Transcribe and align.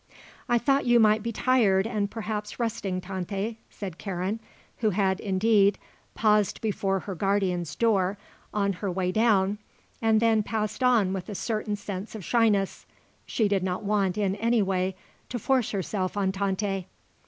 "I 0.49 0.57
thought 0.57 0.87
you 0.87 0.99
might 0.99 1.21
be 1.21 1.31
tired 1.31 1.85
and 1.85 2.09
perhaps 2.09 2.59
resting, 2.59 3.01
Tante," 3.01 3.59
said 3.69 3.99
Karen, 3.99 4.39
who 4.79 4.89
had, 4.89 5.19
indeed, 5.19 5.77
paused 6.15 6.59
before 6.59 7.01
her 7.01 7.13
guardian's 7.13 7.75
door 7.75 8.17
on 8.51 8.73
her 8.73 8.91
way 8.91 9.11
down, 9.11 9.59
and 10.01 10.19
then 10.19 10.41
passed 10.41 10.81
on 10.81 11.13
with 11.13 11.29
a 11.29 11.35
certain 11.35 11.75
sense 11.75 12.15
of 12.15 12.25
shyness; 12.25 12.87
she 13.27 13.47
did 13.47 13.61
not 13.61 13.83
want 13.83 14.17
in 14.17 14.35
any 14.37 14.63
way 14.63 14.95
to 15.29 15.37
force 15.37 15.69
herself 15.69 16.17
on 16.17 16.31
Tante. 16.31 16.87